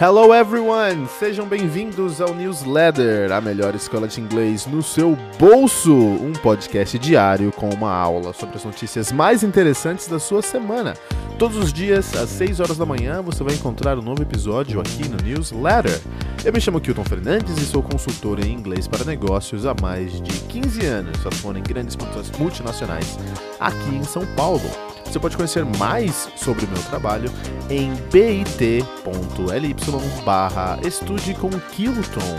Hello 0.00 0.32
everyone! 0.32 1.08
Sejam 1.08 1.44
bem-vindos 1.44 2.20
ao 2.20 2.32
Newsletter, 2.32 3.32
a 3.32 3.40
melhor 3.40 3.74
escola 3.74 4.06
de 4.06 4.20
inglês 4.20 4.64
no 4.64 4.80
seu 4.80 5.18
bolso, 5.40 5.92
um 5.92 6.32
podcast 6.34 6.96
diário 7.00 7.50
com 7.50 7.68
uma 7.70 7.92
aula 7.92 8.32
sobre 8.32 8.56
as 8.56 8.64
notícias 8.64 9.10
mais 9.10 9.42
interessantes 9.42 10.06
da 10.06 10.20
sua 10.20 10.40
semana. 10.40 10.94
Todos 11.36 11.56
os 11.56 11.72
dias, 11.72 12.14
às 12.14 12.30
6 12.30 12.60
horas 12.60 12.76
da 12.76 12.86
manhã, 12.86 13.20
você 13.22 13.42
vai 13.42 13.54
encontrar 13.54 13.98
um 13.98 14.02
novo 14.02 14.22
episódio 14.22 14.80
aqui 14.80 15.08
no 15.08 15.16
Newsletter. 15.16 16.00
Eu 16.44 16.52
me 16.52 16.60
chamo 16.60 16.80
Kilton 16.80 17.04
Fernandes 17.04 17.58
e 17.58 17.66
sou 17.66 17.82
consultor 17.82 18.38
em 18.44 18.52
inglês 18.52 18.86
para 18.86 19.04
negócios 19.04 19.66
há 19.66 19.74
mais 19.82 20.20
de 20.20 20.40
15 20.42 20.86
anos, 20.86 21.26
atuando 21.26 21.58
em 21.58 21.62
grandes 21.62 21.96
multinacionais 22.38 23.18
aqui 23.58 23.94
em 23.94 24.04
São 24.04 24.24
Paulo. 24.34 24.70
Você 25.04 25.18
pode 25.18 25.36
conhecer 25.36 25.64
mais 25.64 26.28
sobre 26.36 26.64
o 26.64 26.68
meu 26.68 26.82
trabalho 26.84 27.30
em 27.68 27.92
bit.ly 28.12 29.76
barra 30.24 30.78
estude 30.84 31.34
com 31.34 31.50
Kilton. 31.50 32.38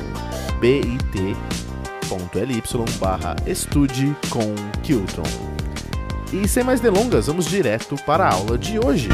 bit.ly 0.60 1.34
barra 3.00 3.36
estude 3.46 4.16
com 4.30 4.56
Kilton. 4.82 5.24
E 6.32 6.48
sem 6.48 6.64
mais 6.64 6.80
delongas, 6.80 7.28
vamos 7.28 7.46
direto 7.46 7.96
para 8.06 8.26
a 8.26 8.34
aula 8.34 8.58
de 8.58 8.80
hoje. 8.80 9.10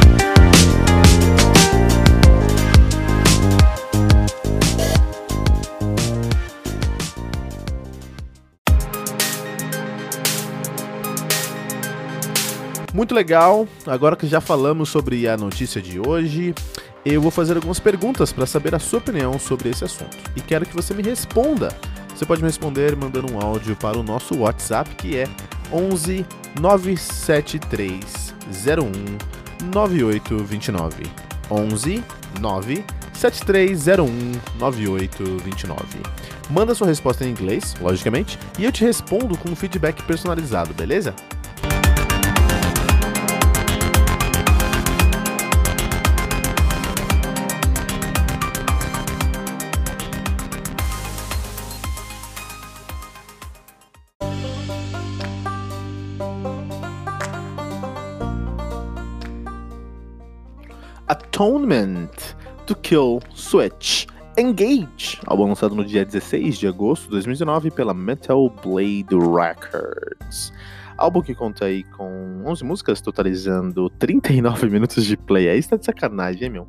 Muito 12.95 13.13
legal. 13.13 13.67
Agora 13.85 14.15
que 14.15 14.25
já 14.25 14.39
falamos 14.39 14.87
sobre 14.87 15.27
a 15.27 15.35
notícia 15.35 15.81
de 15.81 15.99
hoje, 15.99 16.55
eu 17.03 17.21
vou 17.21 17.29
fazer 17.29 17.57
algumas 17.57 17.77
perguntas 17.77 18.31
para 18.31 18.45
saber 18.45 18.73
a 18.73 18.79
sua 18.79 18.99
opinião 18.99 19.37
sobre 19.37 19.69
esse 19.69 19.83
assunto. 19.83 20.15
E 20.33 20.39
quero 20.39 20.65
que 20.65 20.73
você 20.73 20.93
me 20.93 21.03
responda. 21.03 21.77
Você 22.15 22.25
pode 22.25 22.41
me 22.41 22.47
responder 22.47 22.95
mandando 22.95 23.33
um 23.33 23.41
áudio 23.41 23.75
para 23.75 23.99
o 23.99 24.03
nosso 24.03 24.37
WhatsApp 24.37 24.95
que 24.95 25.17
é 25.17 25.27
11 25.73 26.25
973 26.61 28.33
01 28.47 29.67
9829. 29.73 31.03
11 31.51 32.01
97301 32.39 34.07
9829. 34.57 35.83
Manda 36.49 36.73
sua 36.73 36.87
resposta 36.87 37.25
em 37.25 37.31
inglês, 37.31 37.75
logicamente, 37.81 38.39
e 38.57 38.63
eu 38.63 38.71
te 38.71 38.85
respondo 38.85 39.37
com 39.37 39.49
um 39.49 39.55
feedback 39.55 40.01
personalizado, 40.03 40.73
beleza? 40.73 41.13
Atonement 61.35 62.33
to 62.65 62.73
Kill 62.77 63.19
Switch 63.33 64.07
Engage, 64.37 65.19
álbum 65.25 65.49
lançado 65.49 65.75
no 65.75 65.83
dia 65.83 66.05
16 66.05 66.57
de 66.57 66.65
agosto 66.65 67.03
de 67.07 67.11
2019 67.11 67.71
pela 67.71 67.93
Metal 67.93 68.49
Blade 68.63 69.05
Records. 69.11 70.53
Álbum 70.97 71.21
que 71.21 71.35
conta 71.35 71.65
aí 71.65 71.83
com 71.83 72.41
11 72.45 72.63
músicas, 72.63 73.01
totalizando 73.01 73.89
39 73.89 74.69
minutos 74.69 75.05
de 75.05 75.17
play. 75.17 75.49
Aí 75.49 75.59
está 75.59 75.75
de 75.75 75.83
sacanagem, 75.83 76.45
hein, 76.45 76.49
meu? 76.49 76.67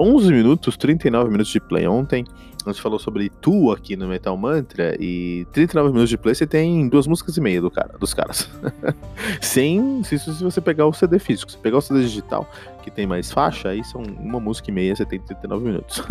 11 0.00 0.32
minutos, 0.32 0.76
39 0.76 1.30
minutos 1.30 1.52
de 1.52 1.60
play. 1.60 1.86
Ontem 1.86 2.24
a 2.66 2.72
gente 2.72 2.82
falou 2.82 2.98
sobre 2.98 3.28
Tu 3.28 3.70
aqui 3.70 3.96
no 3.96 4.08
Metal 4.08 4.36
Mantra 4.36 4.96
e 4.98 5.46
39 5.52 5.90
minutos 5.90 6.10
de 6.10 6.18
play 6.18 6.34
você 6.34 6.46
tem 6.46 6.88
duas 6.88 7.06
músicas 7.06 7.36
e 7.36 7.40
meia 7.40 7.60
do 7.60 7.70
cara, 7.70 7.96
dos 7.98 8.12
caras. 8.12 8.50
Sem, 9.40 10.02
se, 10.02 10.18
se 10.18 10.42
você 10.42 10.60
pegar 10.60 10.86
o 10.86 10.92
CD 10.92 11.20
físico, 11.20 11.50
se 11.50 11.58
pegar 11.58 11.78
o 11.78 11.80
CD 11.80 12.00
digital, 12.00 12.50
que 12.90 12.96
tem 12.96 13.06
mais 13.06 13.30
faixa, 13.30 13.70
aí 13.70 13.84
são 13.84 14.02
uma 14.02 14.40
música 14.40 14.70
e 14.70 14.72
meia, 14.72 14.94
você 14.94 15.04
tem 15.04 15.20
39 15.20 15.64
minutos. 15.64 16.02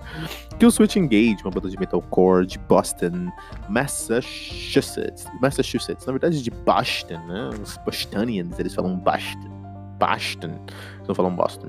Kill 0.58 0.70
Switch 0.70 0.96
Engage, 0.96 1.38
uma 1.44 1.50
banda 1.50 1.68
de 1.68 1.78
metalcore 1.78 2.46
de 2.46 2.58
Boston, 2.58 3.30
Massachusetts. 3.68 5.26
Massachusetts, 5.40 6.06
na 6.06 6.12
verdade 6.12 6.42
de 6.42 6.50
Boston, 6.50 7.18
né? 7.26 7.50
Os 7.62 7.76
Bostonians, 7.78 8.58
eles 8.58 8.74
falam 8.74 8.96
Boston. 8.96 9.50
Boston, 9.98 10.60
eles 10.96 11.08
não 11.08 11.14
falam 11.14 11.34
Boston. 11.34 11.68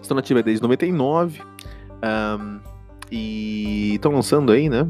Estão 0.00 0.14
nativa 0.14 0.42
desde 0.42 0.62
99. 0.62 1.42
Um, 2.02 2.60
e 3.12 3.94
estão 3.94 4.12
lançando 4.12 4.52
aí, 4.52 4.68
né? 4.68 4.88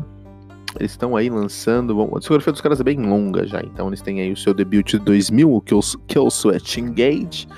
Eles 0.78 0.92
estão 0.92 1.16
aí 1.16 1.28
lançando. 1.28 1.94
Bom, 1.94 2.16
a 2.16 2.18
discografia 2.18 2.52
dos 2.52 2.60
caras 2.60 2.80
é 2.80 2.84
bem 2.84 2.98
longa 2.98 3.46
já, 3.46 3.60
então 3.60 3.88
eles 3.88 4.00
têm 4.00 4.20
aí 4.20 4.32
o 4.32 4.36
seu 4.36 4.54
debut 4.54 4.92
de 4.92 4.98
2000, 4.98 5.52
o 5.52 5.60
Kill, 5.60 5.80
Kill 6.06 6.30
Switch 6.30 6.78
Engage, 6.78 7.48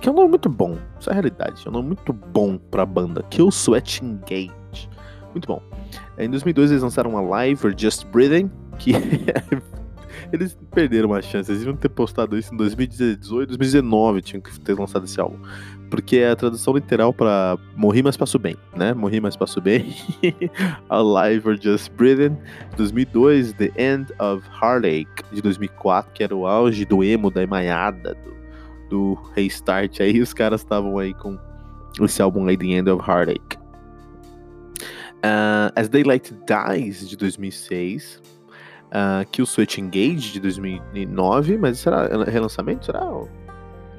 que 0.00 0.08
é 0.08 0.12
um 0.12 0.14
nome 0.14 0.28
muito 0.30 0.48
bom. 0.48 0.76
Isso 0.98 1.08
é 1.08 1.12
a 1.12 1.14
realidade. 1.14 1.62
É 1.66 1.68
um 1.68 1.72
nome 1.72 1.88
muito 1.88 2.12
bom 2.12 2.58
pra 2.58 2.84
banda. 2.84 3.22
Kill 3.30 3.50
Switch 3.50 4.00
Engage. 4.00 4.52
Muito 5.32 5.46
bom. 5.46 5.62
Em 6.18 6.28
2002 6.28 6.70
eles 6.70 6.82
lançaram 6.82 7.10
uma 7.10 7.20
live 7.20 7.60
for 7.60 7.74
Just 7.76 8.06
Breathing, 8.06 8.50
que 8.78 8.92
eles 10.32 10.56
perderam 10.70 11.10
uma 11.10 11.22
chance. 11.22 11.50
Eles 11.50 11.64
iam 11.64 11.76
ter 11.76 11.88
postado 11.88 12.36
isso 12.36 12.52
em 12.52 12.56
2018, 12.56 13.48
2019, 13.48 14.22
tinham 14.22 14.40
que 14.40 14.58
ter 14.60 14.78
lançado 14.78 15.04
esse 15.04 15.20
álbum 15.20 15.38
porque 15.88 16.18
é 16.18 16.30
a 16.30 16.36
tradução 16.36 16.74
literal 16.74 17.12
para 17.12 17.56
morri, 17.76 18.02
mas 18.02 18.16
passo 18.16 18.38
bem, 18.38 18.56
né? 18.76 18.94
Morri, 18.94 19.20
mas 19.20 19.36
passo 19.36 19.60
bem. 19.60 19.94
Alive 20.88 21.48
or 21.48 21.60
Just 21.60 21.90
Breathing, 21.92 22.36
2002, 22.76 23.52
The 23.54 23.72
End 23.76 24.12
of 24.18 24.46
Heartache, 24.62 25.06
de 25.32 25.42
2004, 25.42 26.12
que 26.12 26.22
era 26.22 26.34
o 26.34 26.46
auge 26.46 26.84
do 26.84 27.02
emo, 27.02 27.30
da 27.30 27.42
emaiada, 27.42 28.14
do, 28.14 28.37
do 28.88 29.14
Restart. 29.34 30.00
Aí 30.00 30.20
os 30.20 30.32
caras 30.32 30.60
estavam 30.60 30.98
aí 30.98 31.14
com 31.14 31.38
esse 32.00 32.22
álbum 32.22 32.46
aí, 32.46 32.56
The 32.56 32.66
End 32.66 32.90
of 32.90 33.08
Heartache. 33.08 33.58
Uh, 35.18 35.72
As 35.74 35.88
Daylight 35.88 36.34
Dies, 36.46 37.08
de 37.08 37.16
2006. 37.16 38.22
Uh, 38.86 39.26
Kill 39.30 39.46
Switch 39.46 39.78
Engage, 39.78 40.32
de 40.32 40.40
2009, 40.40 41.58
mas 41.58 41.78
será 41.78 42.06
relançamento? 42.24 42.86
Será? 42.86 43.02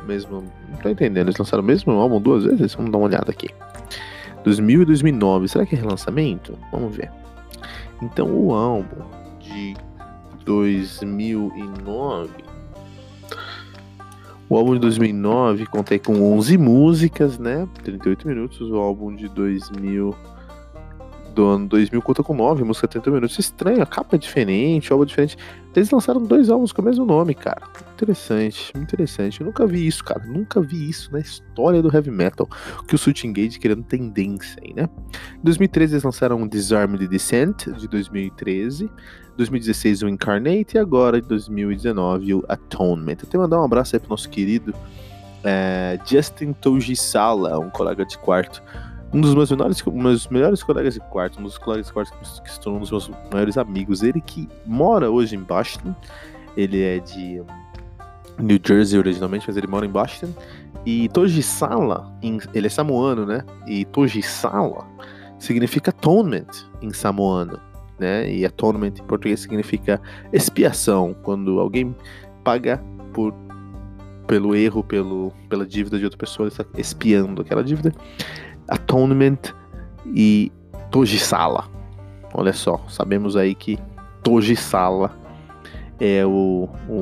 mesmo. 0.10 0.44
Não 0.70 0.78
tô 0.78 0.90
entendendo. 0.90 1.28
Eles 1.28 1.38
lançaram 1.38 1.64
o 1.64 1.66
mesmo 1.66 1.94
álbum 1.94 2.20
duas 2.20 2.44
vezes? 2.44 2.74
Vamos 2.74 2.92
dar 2.92 2.98
uma 2.98 3.08
olhada 3.08 3.32
aqui. 3.32 3.50
2000 4.44 4.82
e 4.82 4.86
2009. 4.86 5.48
Será 5.48 5.66
que 5.66 5.76
é 5.76 5.78
relançamento? 5.78 6.58
Vamos 6.72 6.96
ver. 6.96 7.12
Então, 8.02 8.28
o 8.28 8.54
álbum 8.54 9.06
de 9.40 9.76
2009. 10.46 12.49
O 14.50 14.58
álbum 14.58 14.74
de 14.74 14.80
2009 14.80 15.68
contei 15.68 16.00
com 16.00 16.36
11 16.36 16.58
músicas, 16.58 17.38
né? 17.38 17.68
38 17.84 18.28
minutos. 18.28 18.60
O 18.72 18.78
álbum 18.78 19.16
de 19.16 19.30
2000 19.30 20.16
do 21.40 21.46
ano 21.46 21.68
2000 21.68 22.02
conta 22.02 22.22
com 22.22 22.36
9 22.36 22.66
músicas 22.66 22.90
30 22.90 23.12
minutos. 23.12 23.40
Estranho, 23.40 23.82
a 23.82 23.86
capa 23.86 24.18
é 24.18 24.20
diferente, 24.20 24.92
o 24.92 24.94
álbum 24.94 25.04
é 25.04 25.08
diferente. 25.08 25.38
Eles 25.74 25.90
lançaram 25.90 26.22
dois 26.22 26.50
álbuns 26.50 26.74
com 26.74 26.82
o 26.82 26.86
mesmo 26.86 27.06
nome, 27.06 27.34
cara. 27.34 27.62
Interessante, 27.94 28.74
interessante. 28.76 29.40
Eu 29.40 29.48
nunca 29.48 29.66
vi 29.66 29.88
isso, 29.88 30.04
cara. 30.04 30.22
Nunca 30.26 30.60
vi 30.60 30.90
isso 30.90 31.10
na 31.14 31.20
história 31.20 31.82
do 31.82 31.94
heavy 31.94 32.12
metal. 32.12 32.46
Que 32.86 32.96
o 32.96 32.98
Switch 32.98 33.24
Engage 33.24 33.58
querendo 33.58 33.84
tendência 33.84 34.62
aí, 34.62 34.74
né? 34.74 34.90
Em 35.38 35.44
2013 35.44 35.94
eles 35.94 36.04
lançaram 36.04 36.46
Disarmed 36.46 37.08
Descent, 37.08 37.70
de 37.70 37.88
2013. 37.88 38.92
2016 39.38 40.04
o 40.04 40.10
Incarnate 40.10 40.76
e 40.76 40.78
agora 40.78 41.20
em 41.20 41.22
2019 41.22 42.34
o 42.34 42.44
Atonement. 42.50 43.12
Eu 43.12 43.18
tenho 43.20 43.32
que 43.32 43.38
mandar 43.38 43.62
um 43.62 43.64
abraço 43.64 43.96
aí 43.96 44.00
pro 44.02 44.10
nosso 44.10 44.30
querido 44.30 44.74
é, 45.46 45.98
Justin 46.06 46.52
Togisala, 46.52 47.58
um 47.58 47.70
colega 47.70 48.06
de 48.06 48.18
quarto 48.18 48.62
um 49.14 49.22
dos 49.22 49.34
meus 49.34 49.52
melhores, 49.52 49.84
meus 49.86 50.28
melhores 50.28 50.64
colegas 50.64 50.94
de 50.94 51.00
quarto, 51.00 51.40
um 51.40 51.44
dos 51.44 51.58
colegas 51.58 51.88
de 51.88 51.94
quarto 51.94 52.14
que 52.44 52.52
se 52.52 52.60
tornou 52.60 52.78
um 52.78 52.82
dos 52.82 52.92
meus 52.92 53.12
maiores 53.32 53.58
amigos. 53.58 54.04
Ele 54.04 54.22
que 54.22 54.48
mora 54.66 55.10
hoje 55.10 55.36
em 55.36 55.42
Boston, 55.42 55.96
ele 56.56 56.82
é 56.84 57.00
de 57.00 57.42
New 58.38 58.60
Jersey 58.66 59.00
originalmente, 59.00 59.46
mas 59.48 59.58
ele 59.58 59.68
mora 59.68 59.86
em 59.86 59.90
Boston. 59.90 60.30
E 60.86 61.10
Tojisala, 61.10 62.12
ele 62.54 62.68
é 62.68 62.70
samoano, 62.70 63.26
né? 63.26 63.44
E 63.68 63.86
Tojisala 63.86 64.86
significa 65.40 65.90
atonement 65.90 66.48
em 66.82 66.92
samoano, 66.94 67.60
né? 67.98 68.32
E 68.32 68.46
atonement 68.46 68.94
em 69.00 69.04
português 69.04 69.40
significa 69.40 70.00
expiação, 70.32 71.16
quando 71.24 71.60
alguém 71.60 71.96
paga 72.44 72.82
por 73.14 73.34
pelo 74.30 74.56
erro, 74.56 74.84
pelo, 74.84 75.34
pela 75.50 75.66
dívida 75.66 75.98
de 75.98 76.04
outra 76.04 76.20
pessoa, 76.20 76.46
ele 76.46 76.54
está 76.54 76.64
expiando 76.78 77.42
aquela 77.42 77.64
dívida. 77.64 77.92
Atonement 78.70 79.54
e 80.06 80.52
Tojisala. 80.92 81.68
Olha 82.34 82.54
só, 82.54 82.84
sabemos 82.88 83.36
aí 83.36 83.56
que 83.56 83.78
Tojisala 84.24 85.12
é 86.00 86.26
o, 86.26 86.70
o, 86.88 86.94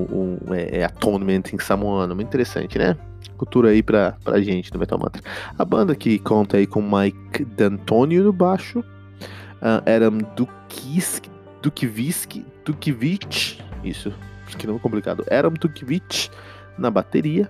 o 0.50 0.54
é, 0.54 0.80
é 0.80 0.84
Atonement 0.86 1.44
em 1.54 1.60
samoano. 1.60 2.16
Muito 2.16 2.28
interessante, 2.28 2.78
né? 2.78 2.98
cultura 3.38 3.70
aí 3.70 3.82
pra, 3.82 4.18
pra 4.24 4.42
gente 4.42 4.72
do 4.72 4.80
Metal 4.80 5.00
Mantra. 5.00 5.22
A 5.58 5.64
banda 5.64 5.96
que 5.96 6.20
conta 6.20 6.58
aí 6.58 6.68
com 6.68 6.82
Mike 6.82 7.46
D'Antonio 7.46 8.24
no 8.24 8.34
baixo, 8.34 8.80
uh, 8.80 9.82
Adam 9.86 10.18
Dukisk, 10.36 11.26
Dukivisk, 11.62 12.44
Dukivich, 12.66 13.64
isso, 13.84 14.14
que 14.58 14.68
não 14.68 14.76
é 14.76 14.80
complicado, 14.80 15.24
Adam 15.32 15.54
Dukivich 15.54 16.30
na 16.78 16.90
bateria. 16.90 17.50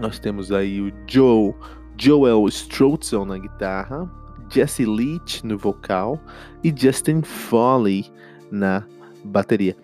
Nós 0.00 0.18
temos 0.18 0.52
aí 0.52 0.80
o 0.80 0.92
Joe, 1.06 1.52
Joel 1.98 2.46
Strotzel 2.48 3.24
na 3.24 3.38
guitarra, 3.38 4.08
Jesse 4.48 4.84
Leach 4.84 5.44
no 5.44 5.58
vocal 5.58 6.20
e 6.62 6.72
Justin 6.74 7.22
Foley 7.22 8.10
na 8.50 8.84
bateria. 9.24 9.76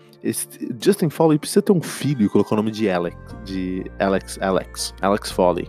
Justin 0.80 1.10
Foley 1.10 1.38
precisa 1.38 1.60
ter 1.60 1.72
um 1.72 1.82
filho 1.82 2.24
e 2.24 2.28
colocou 2.28 2.56
o 2.56 2.60
nome 2.62 2.70
de 2.70 2.88
Alex, 2.88 3.16
de 3.44 3.84
Alex, 3.98 4.38
Alex, 4.40 4.94
Alex 5.02 5.30
Foley. 5.30 5.68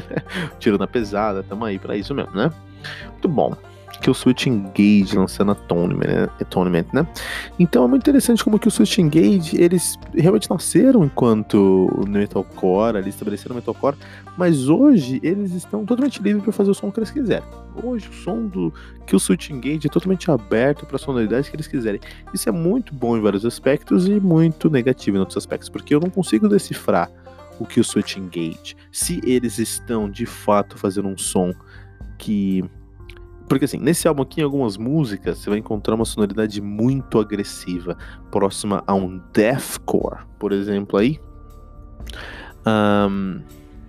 Tiro 0.58 0.76
na 0.76 0.86
pesada, 0.86 1.42
tamo 1.42 1.64
aí 1.64 1.78
pra 1.78 1.96
isso 1.96 2.14
mesmo, 2.14 2.34
né? 2.34 2.52
Muito 3.12 3.28
bom 3.28 3.56
que 4.00 4.10
o 4.10 4.14
Switch 4.14 4.46
Engage 4.46 5.16
lançando 5.16 5.52
a 5.52 5.54
Tournament, 5.54 6.06
né? 6.06 6.28
Tournament, 6.50 6.86
né? 6.92 7.06
Então 7.58 7.84
é 7.84 7.88
muito 7.88 8.02
interessante 8.02 8.44
como 8.44 8.58
que 8.58 8.68
o 8.68 8.70
Switch 8.70 8.98
Engage, 8.98 9.60
eles 9.60 9.98
realmente 10.14 10.50
nasceram 10.50 11.04
enquanto 11.04 11.88
metalcore, 12.08 12.98
ali 12.98 13.10
estabeleceram 13.10 13.56
metalcore, 13.56 13.96
mas 14.36 14.68
hoje 14.68 15.20
eles 15.22 15.52
estão 15.52 15.84
totalmente 15.84 16.22
livres 16.22 16.44
para 16.44 16.52
fazer 16.52 16.70
o 16.70 16.74
som 16.74 16.90
que 16.90 16.98
eles 16.98 17.10
quiserem. 17.10 17.48
Hoje 17.82 18.08
o 18.08 18.12
som 18.12 18.46
do 18.46 18.72
que 19.06 19.16
o 19.16 19.20
Switch 19.20 19.50
Engage 19.50 19.86
é 19.86 19.90
totalmente 19.90 20.30
aberto 20.30 20.86
para 20.86 20.96
a 20.96 20.98
sonoridade 20.98 21.50
que 21.50 21.56
eles 21.56 21.66
quiserem. 21.66 22.00
Isso 22.32 22.48
é 22.48 22.52
muito 22.52 22.94
bom 22.94 23.16
em 23.16 23.20
vários 23.20 23.44
aspectos 23.44 24.06
e 24.06 24.20
muito 24.20 24.68
negativo 24.68 25.16
em 25.16 25.20
outros 25.20 25.36
aspectos, 25.36 25.68
porque 25.68 25.94
eu 25.94 26.00
não 26.00 26.10
consigo 26.10 26.48
decifrar 26.48 27.10
o 27.58 27.64
que 27.64 27.80
o 27.80 27.84
Switch 27.84 28.16
Engage, 28.16 28.76
se 28.92 29.20
eles 29.24 29.58
estão 29.58 30.10
de 30.10 30.26
fato 30.26 30.76
fazendo 30.76 31.08
um 31.08 31.16
som 31.16 31.54
que 32.18 32.62
porque 33.48 33.64
assim, 33.64 33.78
nesse 33.78 34.08
álbum 34.08 34.22
aqui, 34.22 34.40
em 34.40 34.44
algumas 34.44 34.76
músicas, 34.76 35.38
você 35.38 35.50
vai 35.50 35.58
encontrar 35.58 35.94
uma 35.94 36.04
sonoridade 36.04 36.60
muito 36.60 37.18
agressiva, 37.18 37.96
próxima 38.30 38.82
a 38.86 38.94
um 38.94 39.20
deathcore, 39.32 40.20
por 40.38 40.52
exemplo, 40.52 40.98
aí. 40.98 41.20
Um, 42.66 43.40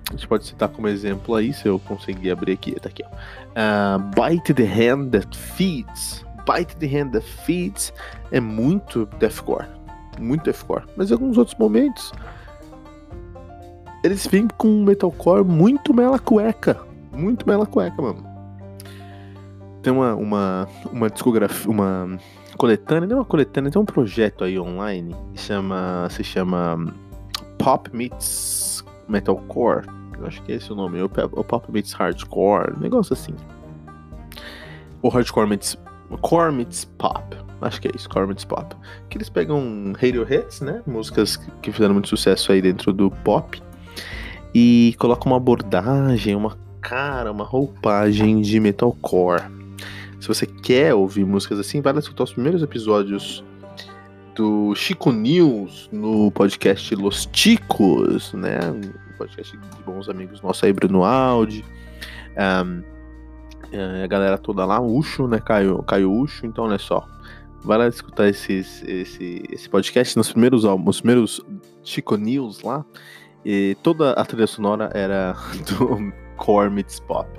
a 0.09 0.11
gente 0.11 0.27
pode 0.27 0.45
citar 0.45 0.69
como 0.69 0.87
exemplo 0.87 1.35
aí, 1.35 1.53
se 1.53 1.67
eu 1.67 1.79
conseguir 1.79 2.31
abrir 2.31 2.53
aqui, 2.53 2.79
tá 2.79 2.89
aqui, 2.89 3.03
ó. 3.03 3.09
Uh, 3.09 3.99
Bite 4.15 4.53
the 4.53 4.63
Hand 4.63 5.09
That 5.09 5.37
Feeds. 5.37 6.25
Bite 6.45 6.75
the 6.77 6.87
Hand 6.87 7.11
That 7.11 7.25
Feeds 7.25 7.91
é 8.31 8.39
muito 8.39 9.07
deathcore, 9.19 9.65
muito 10.19 10.43
deathcore. 10.43 10.83
Mas 10.95 11.09
em 11.09 11.13
alguns 11.13 11.37
outros 11.37 11.57
momentos, 11.57 12.11
eles 14.03 14.25
vêm 14.27 14.47
com 14.47 14.67
um 14.67 14.83
metalcore 14.83 15.43
muito 15.43 15.93
mela 15.93 16.19
cueca, 16.19 16.79
muito 17.11 17.45
mela 17.47 17.65
cueca, 17.65 18.01
mano 18.01 18.26
tem 19.87 19.93
uma, 19.93 20.15
uma, 20.15 20.67
uma 20.91 21.09
discografia, 21.09 21.71
uma 21.71 22.19
coletânea, 22.57 23.07
não 23.07 23.15
é 23.15 23.19
uma 23.19 23.25
coletânea, 23.25 23.71
tem 23.71 23.81
um 23.81 23.85
projeto 23.85 24.43
aí 24.43 24.59
online 24.59 25.15
que 25.33 25.39
chama, 25.39 26.09
se 26.09 26.25
chama 26.25 26.93
Pop 27.57 27.89
Meets 27.95 28.83
Metalcore. 29.07 29.85
Eu 30.19 30.27
acho 30.27 30.43
que 30.43 30.51
é 30.51 30.55
esse 30.55 30.73
o 30.73 30.75
nome, 30.75 31.01
ou 31.01 31.07
Pop 31.07 31.71
Meets 31.71 31.93
Hardcore, 31.93 32.73
um 32.75 32.81
negócio 32.81 33.13
assim. 33.13 33.33
Ou 35.01 35.09
Hardcore 35.09 35.47
Meets 35.47 35.77
Core 36.21 36.51
Meets 36.51 36.83
Pop. 36.83 37.37
Acho 37.61 37.79
que 37.79 37.87
é 37.87 37.91
isso, 37.95 38.09
Core 38.09 38.27
Meets 38.27 38.43
Pop. 38.43 38.75
Que 39.07 39.17
eles 39.17 39.29
pegam 39.29 39.93
radio 39.97 40.27
hits, 40.29 40.59
né? 40.59 40.81
Músicas 40.85 41.37
que 41.61 41.71
fizeram 41.71 41.93
muito 41.93 42.09
sucesso 42.09 42.51
aí 42.51 42.61
dentro 42.61 42.91
do 42.91 43.09
pop. 43.09 43.61
E 44.53 44.95
colocam 44.99 45.31
uma 45.31 45.37
abordagem, 45.37 46.35
uma 46.35 46.57
cara, 46.81 47.31
uma 47.31 47.45
roupagem 47.45 48.41
de 48.41 48.59
metalcore. 48.59 49.56
Se 50.19 50.27
você 50.27 50.45
quer 50.45 50.93
ouvir 50.93 51.25
músicas 51.25 51.59
assim, 51.59 51.81
vai 51.81 51.93
lá 51.93 51.99
escutar 51.99 52.23
os 52.23 52.33
primeiros 52.33 52.63
episódios 52.63 53.43
do 54.35 54.73
Chico 54.75 55.11
News 55.11 55.89
no 55.91 56.31
podcast 56.31 56.93
Los 56.95 57.25
Ticos, 57.27 58.33
né? 58.33 58.59
Um 58.71 59.17
podcast 59.17 59.55
de 59.55 59.83
bons 59.83 60.09
amigos 60.09 60.41
nossos 60.41 60.63
aí, 60.63 60.73
Bruno 60.73 61.03
Aldi. 61.03 61.63
Um, 62.35 62.83
é, 63.71 64.03
a 64.03 64.07
galera 64.07 64.37
toda 64.37 64.65
lá, 64.65 64.79
Ucho, 64.81 65.27
né? 65.27 65.39
Caio, 65.39 65.83
Caio 65.83 66.11
Ucho, 66.11 66.45
então 66.45 66.65
olha 66.65 66.79
só. 66.79 67.07
Vai 67.63 67.77
lá 67.77 67.87
escutar 67.87 68.27
esses, 68.27 68.83
esse, 68.83 69.43
esse 69.51 69.69
podcast 69.69 70.17
nos 70.17 70.31
primeiros 70.31 70.65
álbuns, 70.65 70.99
primeiros 70.99 71.41
Chico 71.83 72.15
News 72.15 72.61
lá. 72.61 72.83
E 73.45 73.77
toda 73.83 74.13
a 74.13 74.25
trilha 74.25 74.47
sonora 74.47 74.89
era 74.93 75.33
do 75.69 76.11
Core 76.37 76.85
Pop. 77.07 77.29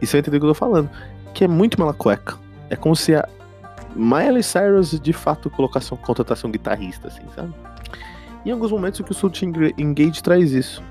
E 0.00 0.06
você 0.06 0.12
vai 0.12 0.20
entender 0.20 0.36
o 0.36 0.40
que 0.40 0.46
eu 0.46 0.50
tô 0.50 0.54
falando 0.54 0.90
que 1.34 1.44
é 1.44 1.48
muito 1.48 1.78
mela 1.78 1.92
cueca. 1.92 2.38
É 2.70 2.76
como 2.76 2.96
se 2.96 3.14
a 3.14 3.28
Miley 3.94 4.42
Cyrus 4.42 4.98
de 4.98 5.12
fato 5.12 5.50
colocasse, 5.50 5.90
contratasse 5.96 6.46
um 6.46 6.50
guitarrista, 6.50 7.08
assim, 7.08 7.22
sabe? 7.34 7.52
Em 8.44 8.50
alguns 8.50 8.72
momentos 8.72 9.00
o 9.00 9.04
que 9.04 9.12
o 9.12 9.14
Sult 9.14 9.42
Engage 9.44 10.22
traz 10.22 10.52
isso. 10.52 10.82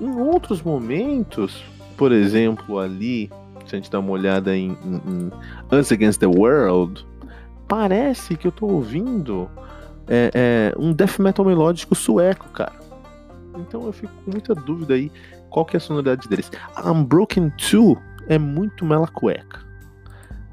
Em 0.00 0.10
outros 0.18 0.62
momentos, 0.62 1.64
por 1.96 2.12
exemplo, 2.12 2.78
ali, 2.78 3.30
se 3.66 3.74
a 3.74 3.78
gente 3.78 3.90
dá 3.90 3.98
uma 3.98 4.12
olhada 4.12 4.56
em, 4.56 4.76
em, 4.84 5.30
em 5.72 5.78
Us 5.78 5.90
Against 5.92 6.20
the 6.20 6.26
World, 6.26 7.06
parece 7.68 8.36
que 8.36 8.46
eu 8.46 8.52
tô 8.52 8.66
ouvindo 8.66 9.50
é, 10.08 10.30
é, 10.34 10.74
um 10.78 10.92
death 10.92 11.18
metal 11.18 11.44
melódico 11.44 11.94
sueco, 11.94 12.48
cara. 12.50 12.74
Então 13.58 13.84
eu 13.84 13.92
fico 13.92 14.12
com 14.24 14.30
muita 14.30 14.54
dúvida 14.54 14.94
aí 14.94 15.10
qual 15.50 15.64
que 15.64 15.76
é 15.76 15.78
a 15.78 15.80
sonoridade 15.80 16.28
deles. 16.28 16.50
Unbroken 16.84 17.52
2 17.58 17.96
é 18.28 18.38
muito 18.38 18.84
mela 18.84 19.08
cueca. 19.08 19.65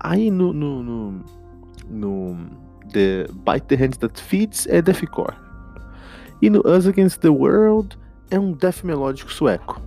Aí 0.04 0.30
no, 0.30 0.52
no, 0.52 0.84
no, 0.84 1.26
no 1.90 2.38
The 2.92 3.28
Bite 3.32 3.68
the 3.68 3.76
Hand 3.76 3.94
That 4.00 4.22
Feeds 4.22 4.68
é 4.68 4.82
deathcore. 4.82 5.36
E 6.42 6.50
no 6.50 6.62
Us 6.68 6.86
Against 6.86 7.22
the 7.22 7.30
World 7.30 7.98
é 8.30 8.38
um 8.38 8.52
death 8.52 8.84
melódico 8.84 9.32
sueco. 9.32 9.82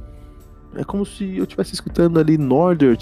É 0.74 0.84
como 0.84 1.04
se 1.04 1.36
eu 1.36 1.44
estivesse 1.44 1.74
escutando 1.74 2.18
ali 2.18 2.38
Northern, 2.38 2.96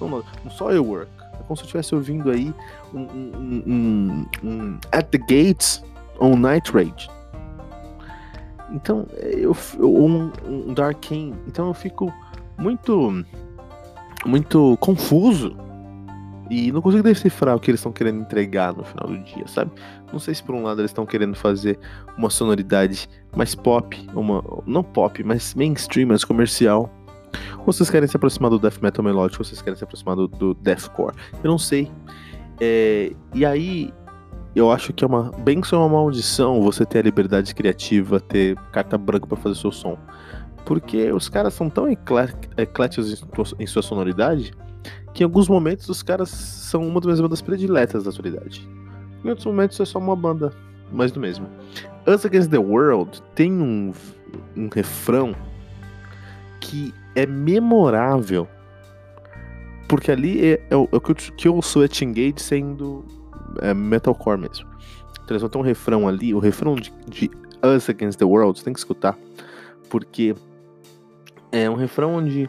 não, 0.00 0.08
não, 0.08 0.24
um 0.44 0.50
Soilwork. 0.50 1.10
É 1.34 1.42
como 1.44 1.56
se 1.56 1.62
eu 1.62 1.66
estivesse 1.66 1.94
ouvindo 1.94 2.30
aí 2.30 2.52
um, 2.92 3.00
um, 3.00 3.62
um, 3.66 4.26
um, 4.44 4.78
At 4.92 5.08
the 5.10 5.18
Gates 5.18 5.82
ou 6.18 6.36
Night 6.36 6.72
Rage. 6.72 7.08
Então, 8.70 9.06
eu, 9.16 9.56
um, 9.80 10.30
um 10.44 10.74
Dark 10.74 10.98
King. 11.00 11.36
Então 11.46 11.68
eu 11.68 11.74
fico 11.74 12.12
muito, 12.58 13.24
muito 14.26 14.76
confuso 14.80 15.56
e 16.50 16.72
não 16.72 16.80
consigo 16.80 17.02
decifrar 17.02 17.56
o 17.56 17.60
que 17.60 17.70
eles 17.70 17.80
estão 17.80 17.92
querendo 17.92 18.20
entregar 18.20 18.74
no 18.74 18.82
final 18.82 19.08
do 19.08 19.18
dia, 19.18 19.46
sabe? 19.46 19.70
Não 20.12 20.18
sei 20.18 20.34
se 20.34 20.42
por 20.42 20.54
um 20.54 20.62
lado 20.62 20.80
eles 20.80 20.90
estão 20.90 21.04
querendo 21.04 21.34
fazer 21.34 21.78
uma 22.16 22.30
sonoridade 22.30 23.08
mais 23.36 23.54
pop, 23.54 23.96
uma 24.14 24.42
não 24.66 24.82
pop, 24.82 25.22
mas 25.22 25.54
mainstream, 25.54 26.08
mais 26.08 26.24
comercial. 26.24 26.90
Ou 27.58 27.66
vocês 27.66 27.90
querem 27.90 28.08
se 28.08 28.16
aproximar 28.16 28.50
do 28.50 28.58
death 28.58 28.80
metal 28.80 29.04
melódico, 29.04 29.42
ou 29.42 29.44
vocês 29.44 29.60
querem 29.60 29.76
se 29.76 29.84
aproximar 29.84 30.16
do, 30.16 30.26
do 30.26 30.54
deathcore. 30.54 31.14
Eu 31.44 31.50
não 31.50 31.58
sei. 31.58 31.90
É, 32.58 33.12
e 33.34 33.44
aí, 33.44 33.92
eu 34.54 34.72
acho 34.72 34.92
que 34.94 35.04
é 35.04 35.06
uma 35.06 35.30
benção 35.38 35.80
ou 35.80 35.86
uma 35.86 35.98
maldição 35.98 36.62
você 36.62 36.86
ter 36.86 37.00
a 37.00 37.02
liberdade 37.02 37.54
criativa, 37.54 38.18
ter 38.18 38.56
carta 38.72 38.96
branca 38.96 39.26
para 39.26 39.36
fazer 39.36 39.56
seu 39.56 39.70
som. 39.70 39.98
Porque 40.64 41.12
os 41.12 41.28
caras 41.28 41.52
são 41.52 41.68
tão 41.68 41.86
ecléticos 41.88 43.24
em 43.58 43.66
sua 43.66 43.82
sonoridade 43.82 44.52
que 45.14 45.22
em 45.22 45.24
alguns 45.24 45.48
momentos 45.48 45.88
os 45.88 46.02
caras 46.02 46.28
são 46.28 46.86
uma 46.86 47.00
das 47.00 47.20
bandas 47.20 47.42
prediletas 47.42 48.04
da 48.04 48.10
atualidade. 48.10 48.68
Em 49.24 49.28
outros 49.28 49.46
momentos 49.46 49.78
é 49.80 49.84
só 49.84 49.98
uma 49.98 50.14
banda 50.14 50.52
mais 50.92 51.12
do 51.12 51.20
mesmo. 51.20 51.48
Us 52.06 52.24
Against 52.24 52.50
the 52.50 52.58
World 52.58 53.22
tem 53.34 53.52
um, 53.52 53.92
um 54.56 54.68
refrão 54.68 55.34
que 56.60 56.94
é 57.14 57.26
memorável. 57.26 58.48
Porque 59.88 60.10
ali 60.10 60.52
é, 60.52 60.66
é, 60.70 60.76
o, 60.76 60.88
é 60.92 61.14
que 61.36 61.48
eu 61.48 61.60
sou 61.62 61.82
Engage 61.84 62.34
sendo 62.38 63.04
é, 63.60 63.72
metalcore 63.72 64.38
mesmo. 64.38 64.68
Então 65.12 65.30
eles 65.30 65.42
vão 65.42 65.50
ter 65.50 65.58
um 65.58 65.62
refrão 65.62 66.06
ali, 66.06 66.34
o 66.34 66.38
refrão 66.38 66.74
de, 66.74 66.92
de 67.08 67.30
Us 67.62 67.88
Against 67.88 68.18
the 68.18 68.24
World, 68.24 68.58
você 68.58 68.64
tem 68.64 68.72
que 68.72 68.78
escutar. 68.78 69.18
Porque 69.88 70.34
é 71.50 71.68
um 71.68 71.74
refrão 71.74 72.14
onde 72.14 72.48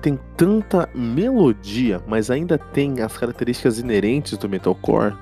tem 0.00 0.18
tanta 0.36 0.88
melodia, 0.94 2.02
mas 2.06 2.30
ainda 2.30 2.58
tem 2.58 3.00
as 3.00 3.16
características 3.16 3.78
inerentes 3.78 4.36
do 4.38 4.48
metalcore, 4.48 5.14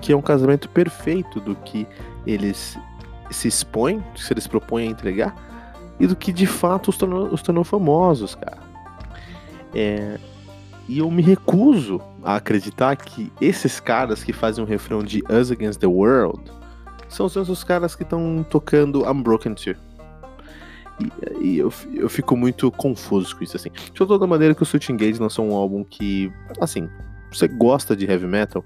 que 0.00 0.12
é 0.12 0.16
um 0.16 0.22
casamento 0.22 0.68
perfeito 0.68 1.40
do 1.40 1.54
que 1.56 1.86
eles 2.26 2.78
se 3.30 3.48
expõem, 3.48 4.02
se 4.16 4.32
eles 4.32 4.46
propõem 4.46 4.88
a 4.88 4.90
entregar, 4.90 5.34
e 5.98 6.06
do 6.06 6.14
que 6.16 6.32
de 6.32 6.46
fato 6.46 6.88
os 6.88 6.96
tornou, 6.96 7.26
os 7.32 7.42
tornou 7.42 7.64
famosos, 7.64 8.34
cara. 8.34 8.58
É, 9.74 10.18
e 10.88 10.98
eu 10.98 11.10
me 11.10 11.22
recuso 11.22 12.00
a 12.22 12.36
acreditar 12.36 12.96
que 12.96 13.32
esses 13.40 13.80
caras 13.80 14.22
que 14.22 14.32
fazem 14.32 14.62
um 14.62 14.66
refrão 14.66 15.02
de 15.02 15.22
Us 15.30 15.50
Against 15.50 15.80
the 15.80 15.86
World 15.86 16.40
são 17.08 17.26
os 17.26 17.36
mesmos 17.36 17.64
caras 17.64 17.94
que 17.94 18.02
estão 18.02 18.44
tocando 18.48 19.08
Unbroken 19.08 19.54
2. 19.54 19.93
E, 21.00 21.46
e 21.46 21.58
eu, 21.58 21.72
eu 21.92 22.08
fico 22.08 22.36
muito 22.36 22.70
confuso 22.70 23.36
com 23.36 23.44
isso, 23.44 23.56
assim. 23.56 23.70
De 23.70 23.92
toda 23.92 24.26
maneira 24.26 24.54
que 24.54 24.62
o 24.62 24.66
Switch 24.66 24.88
Engage 24.88 25.18
lançou 25.18 25.46
um 25.46 25.54
álbum 25.54 25.84
que, 25.84 26.32
assim, 26.60 26.88
você 27.32 27.48
gosta 27.48 27.96
de 27.96 28.06
heavy 28.06 28.26
metal, 28.26 28.64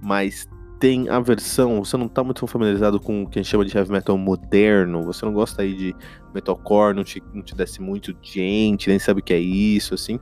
mas 0.00 0.48
tem 0.78 1.08
a 1.08 1.18
versão, 1.18 1.84
você 1.84 1.96
não 1.96 2.08
tá 2.08 2.22
muito 2.22 2.46
familiarizado 2.46 3.00
com 3.00 3.22
o 3.22 3.28
que 3.28 3.38
a 3.38 3.42
gente 3.42 3.50
chama 3.50 3.64
de 3.64 3.76
heavy 3.76 3.90
metal 3.90 4.16
moderno, 4.16 5.02
você 5.02 5.24
não 5.24 5.32
gosta 5.32 5.62
aí 5.62 5.74
de 5.74 5.96
metalcore, 6.32 6.94
não 6.94 7.02
te, 7.02 7.22
não 7.32 7.42
te 7.42 7.54
desce 7.54 7.82
muito 7.82 8.14
gente, 8.22 8.88
nem 8.88 8.98
sabe 8.98 9.20
o 9.20 9.22
que 9.22 9.34
é 9.34 9.38
isso, 9.38 9.94
assim, 9.94 10.20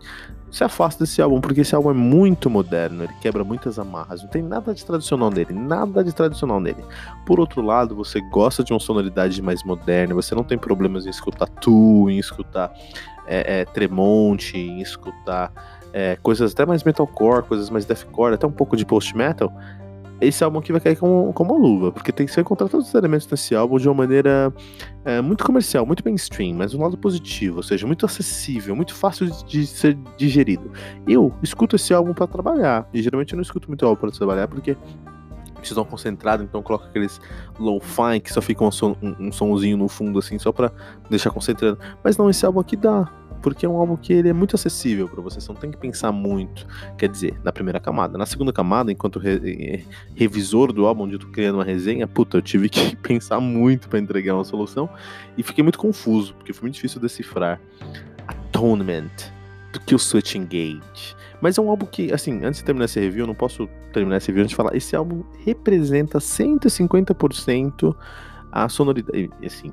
se 0.50 0.64
afasta 0.64 1.04
desse 1.04 1.20
álbum, 1.20 1.40
porque 1.40 1.60
esse 1.60 1.74
álbum 1.74 1.90
é 1.90 1.94
muito 1.94 2.48
moderno, 2.48 3.04
ele 3.04 3.12
quebra 3.20 3.44
muitas 3.44 3.78
amarras, 3.78 4.22
não 4.22 4.28
tem 4.30 4.42
nada 4.42 4.72
de 4.72 4.84
tradicional 4.84 5.30
nele, 5.30 5.52
nada 5.52 6.02
de 6.02 6.14
tradicional 6.14 6.60
nele. 6.60 6.82
Por 7.26 7.38
outro 7.38 7.60
lado, 7.60 7.94
você 7.94 8.20
gosta 8.30 8.64
de 8.64 8.72
uma 8.72 8.80
sonoridade 8.80 9.42
mais 9.42 9.62
moderna, 9.64 10.14
você 10.14 10.34
não 10.34 10.44
tem 10.44 10.56
problemas 10.56 11.04
em 11.04 11.10
escutar 11.10 11.46
Tu, 11.46 12.08
em 12.08 12.18
escutar 12.18 12.72
é, 13.26 13.60
é, 13.60 13.64
Tremonte, 13.66 14.56
em 14.56 14.80
escutar 14.80 15.52
é, 15.92 16.16
coisas 16.22 16.52
até 16.52 16.64
mais 16.64 16.84
metalcore, 16.84 17.44
coisas 17.44 17.68
mais 17.68 17.84
deathcore, 17.84 18.34
até 18.34 18.46
um 18.46 18.52
pouco 18.52 18.76
de 18.76 18.86
post-metal, 18.86 19.52
esse 20.20 20.42
álbum 20.42 20.58
aqui 20.58 20.72
vai 20.72 20.80
cair 20.80 20.96
como, 20.96 21.32
como 21.32 21.54
uma 21.54 21.60
luva, 21.60 21.92
porque 21.92 22.10
tem 22.10 22.26
que 22.26 22.32
ser 22.32 22.40
encontrar 22.40 22.68
todos 22.68 22.88
os 22.88 22.94
elementos 22.94 23.26
desse 23.26 23.54
álbum 23.54 23.78
de 23.78 23.88
uma 23.88 23.94
maneira 23.94 24.52
é, 25.04 25.20
muito 25.20 25.44
comercial, 25.44 25.84
muito 25.84 26.02
mainstream, 26.04 26.54
mas 26.54 26.74
um 26.74 26.82
lado 26.82 26.96
positivo, 26.96 27.58
ou 27.58 27.62
seja, 27.62 27.86
muito 27.86 28.06
acessível, 28.06 28.74
muito 28.74 28.94
fácil 28.94 29.30
de, 29.46 29.66
ser 29.66 29.96
digerido. 30.16 30.70
Eu 31.06 31.34
escuto 31.42 31.76
esse 31.76 31.92
álbum 31.92 32.14
para 32.14 32.26
trabalhar, 32.26 32.88
e 32.92 33.02
geralmente 33.02 33.32
eu 33.32 33.36
não 33.36 33.42
escuto 33.42 33.68
muito 33.68 33.84
álbum 33.84 34.00
para 34.00 34.10
trabalhar, 34.10 34.48
porque 34.48 34.76
preciso 35.56 35.82
dar 35.82 35.88
concentrado, 35.88 36.42
então 36.42 36.62
coloca 36.62 36.86
aqueles 36.86 37.20
low-fi 37.58 38.20
que 38.20 38.32
só 38.32 38.40
fica 38.40 38.64
um, 38.64 38.70
som, 38.70 38.96
um, 39.02 39.28
um 39.28 39.32
somzinho 39.32 39.76
no 39.76 39.88
fundo, 39.88 40.18
assim, 40.18 40.38
só 40.38 40.52
pra 40.52 40.70
deixar 41.10 41.30
concentrado. 41.30 41.78
Mas 42.04 42.16
não, 42.16 42.30
esse 42.30 42.46
álbum 42.46 42.60
aqui 42.60 42.76
dá 42.76 43.10
porque 43.46 43.64
é 43.64 43.68
um 43.68 43.76
álbum 43.76 43.96
que 43.96 44.12
ele 44.12 44.28
é 44.28 44.32
muito 44.32 44.56
acessível 44.56 45.08
para 45.08 45.22
você, 45.22 45.40
você 45.40 45.52
não 45.52 45.60
tem 45.60 45.70
que 45.70 45.76
pensar 45.76 46.10
muito. 46.10 46.66
Quer 46.98 47.08
dizer, 47.08 47.38
na 47.44 47.52
primeira 47.52 47.78
camada. 47.78 48.18
Na 48.18 48.26
segunda 48.26 48.52
camada, 48.52 48.90
enquanto 48.90 49.20
re 49.20 49.40
eh, 49.44 49.82
revisor 50.16 50.72
do 50.72 50.84
álbum, 50.84 51.04
onde 51.04 51.14
eu 51.14 51.20
tô 51.20 51.28
criando 51.28 51.54
uma 51.54 51.62
resenha, 51.62 52.08
puta, 52.08 52.38
eu 52.38 52.42
tive 52.42 52.68
que 52.68 52.96
pensar 52.98 53.38
muito 53.38 53.88
para 53.88 54.00
entregar 54.00 54.34
uma 54.34 54.42
solução 54.42 54.90
e 55.38 55.44
fiquei 55.44 55.62
muito 55.62 55.78
confuso, 55.78 56.34
porque 56.34 56.52
foi 56.52 56.62
muito 56.62 56.74
difícil 56.74 57.00
decifrar. 57.00 57.60
Atonement 58.26 59.12
do 59.72 59.78
Kill 59.78 60.00
Switch 60.00 60.34
Engage. 60.34 61.14
Mas 61.40 61.56
é 61.56 61.60
um 61.60 61.70
álbum 61.70 61.86
que, 61.86 62.12
assim, 62.12 62.44
antes 62.44 62.58
de 62.58 62.64
terminar 62.64 62.86
esse 62.86 62.98
review, 62.98 63.20
eu 63.20 63.28
não 63.28 63.34
posso 63.36 63.68
terminar 63.92 64.16
esse 64.16 64.26
review 64.26 64.42
antes 64.42 64.50
de 64.50 64.56
falar. 64.56 64.74
Esse 64.74 64.96
álbum 64.96 65.22
representa 65.44 66.18
150% 66.18 67.94
a 68.64 68.68
sonoridade, 68.68 69.30
assim, 69.44 69.72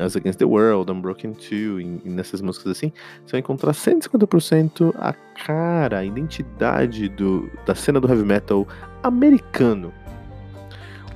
As 0.00 0.16
Against 0.16 0.38
the 0.38 0.44
World, 0.44 0.90
Unbroken 0.90 1.32
2, 1.32 2.02
e 2.04 2.08
nessas 2.08 2.40
músicas 2.40 2.72
assim, 2.72 2.92
você 3.24 3.32
vai 3.32 3.40
encontrar 3.40 3.72
150% 3.72 4.94
a 4.96 5.12
cara, 5.44 5.98
a 5.98 6.04
identidade 6.04 7.08
do, 7.10 7.50
da 7.66 7.74
cena 7.74 8.00
do 8.00 8.08
heavy 8.08 8.24
metal 8.24 8.66
americano. 9.02 9.92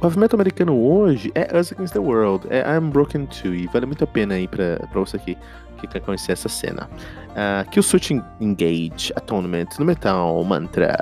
O 0.00 0.06
heavy 0.06 0.18
metal 0.18 0.36
americano 0.36 0.78
hoje 0.78 1.32
é 1.34 1.58
Us 1.58 1.72
Against 1.72 1.94
the 1.94 1.98
World, 1.98 2.46
é 2.50 2.78
Unbroken 2.78 3.26
2, 3.42 3.62
e 3.62 3.66
vale 3.66 3.86
muito 3.86 4.04
a 4.04 4.06
pena 4.06 4.34
aí 4.34 4.46
pra, 4.46 4.78
você 4.92 5.18
que, 5.18 5.36
que 5.78 5.86
quer 5.86 6.00
conhecer 6.00 6.32
essa 6.32 6.48
cena. 6.48 6.88
Uh, 7.30 7.70
Kill 7.70 7.82
Switch 7.82 8.10
Engage, 8.40 9.12
Atonement, 9.16 9.68
no 9.78 9.86
Metal 9.86 10.44
Mantra. 10.44 10.96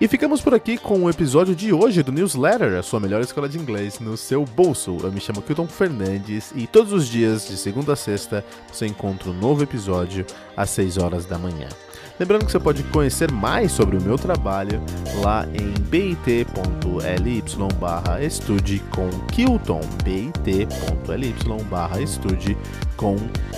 E 0.00 0.06
ficamos 0.06 0.40
por 0.40 0.54
aqui 0.54 0.78
com 0.78 1.02
o 1.02 1.10
episódio 1.10 1.56
de 1.56 1.72
hoje 1.72 2.04
do 2.04 2.12
Newsletter, 2.12 2.78
a 2.78 2.84
sua 2.84 3.00
melhor 3.00 3.20
escola 3.20 3.48
de 3.48 3.58
inglês 3.58 3.98
no 3.98 4.16
seu 4.16 4.44
bolso. 4.44 4.96
Eu 5.02 5.10
me 5.10 5.20
chamo 5.20 5.42
Kilton 5.42 5.66
Fernandes 5.66 6.52
e 6.54 6.68
todos 6.68 6.92
os 6.92 7.08
dias, 7.08 7.48
de 7.48 7.56
segunda 7.56 7.94
a 7.94 7.96
sexta, 7.96 8.44
você 8.72 8.86
encontra 8.86 9.28
um 9.28 9.32
novo 9.32 9.64
episódio 9.64 10.24
às 10.56 10.70
6 10.70 10.98
horas 10.98 11.26
da 11.26 11.36
manhã. 11.36 11.66
Lembrando 12.16 12.44
que 12.46 12.52
você 12.52 12.60
pode 12.60 12.84
conhecer 12.84 13.32
mais 13.32 13.72
sobre 13.72 13.96
o 13.96 14.00
meu 14.00 14.16
trabalho 14.16 14.80
lá 15.20 15.44
em 15.52 15.72
bit.ly 15.88 17.42
barra 17.80 18.22
estude 18.22 18.78
com 18.94 19.10
Kilton, 19.32 19.80
bit.ly 20.04 21.34
barra 21.68 22.00
estude 22.00 22.56
com 22.96 23.16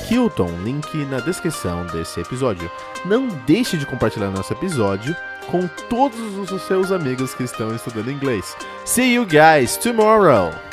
Kilton, 0.09 0.49
link 0.65 0.97
na 1.11 1.21
descrição 1.21 1.87
desse 1.89 2.19
episódio. 2.19 2.71
Não 3.05 3.29
deixe 3.47 3.77
de 3.77 3.85
compartilhar 3.85 4.31
nosso 4.31 4.55
episódio 4.55 5.15
com 5.51 5.67
todos 5.89 6.51
os 6.51 6.63
seus 6.63 6.93
amigos 6.93 7.35
que 7.35 7.43
estão 7.43 7.75
estudando 7.75 8.11
inglês. 8.11 8.57
See 8.85 9.15
you 9.15 9.27
guys 9.27 9.77
tomorrow! 9.77 10.70